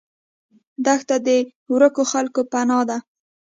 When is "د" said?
1.27-1.29